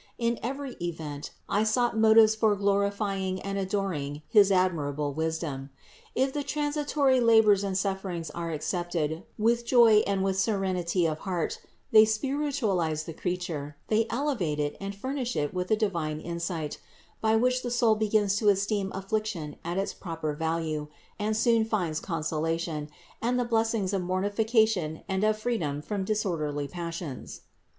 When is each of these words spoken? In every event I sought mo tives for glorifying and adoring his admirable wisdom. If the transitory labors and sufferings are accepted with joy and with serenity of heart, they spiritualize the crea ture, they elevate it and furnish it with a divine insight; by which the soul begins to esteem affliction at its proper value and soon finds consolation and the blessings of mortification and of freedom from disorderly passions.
In 0.17 0.39
every 0.41 0.73
event 0.81 1.29
I 1.47 1.63
sought 1.63 1.95
mo 1.95 2.11
tives 2.15 2.35
for 2.35 2.55
glorifying 2.55 3.39
and 3.43 3.59
adoring 3.59 4.23
his 4.27 4.51
admirable 4.51 5.13
wisdom. 5.13 5.69
If 6.15 6.33
the 6.33 6.41
transitory 6.41 7.19
labors 7.19 7.63
and 7.63 7.77
sufferings 7.77 8.31
are 8.31 8.49
accepted 8.51 9.21
with 9.37 9.63
joy 9.63 9.97
and 10.07 10.23
with 10.23 10.39
serenity 10.39 11.05
of 11.05 11.19
heart, 11.19 11.59
they 11.91 12.03
spiritualize 12.05 13.03
the 13.03 13.13
crea 13.13 13.37
ture, 13.37 13.77
they 13.89 14.07
elevate 14.09 14.59
it 14.59 14.75
and 14.81 14.95
furnish 14.95 15.35
it 15.35 15.53
with 15.53 15.69
a 15.69 15.75
divine 15.75 16.19
insight; 16.19 16.79
by 17.21 17.35
which 17.35 17.61
the 17.61 17.69
soul 17.69 17.93
begins 17.93 18.37
to 18.37 18.49
esteem 18.49 18.91
affliction 18.95 19.57
at 19.63 19.77
its 19.77 19.93
proper 19.93 20.33
value 20.33 20.87
and 21.19 21.37
soon 21.37 21.63
finds 21.63 21.99
consolation 21.99 22.89
and 23.21 23.39
the 23.39 23.45
blessings 23.45 23.93
of 23.93 24.01
mortification 24.01 25.03
and 25.07 25.23
of 25.23 25.37
freedom 25.37 25.79
from 25.79 26.03
disorderly 26.03 26.67
passions. 26.67 27.41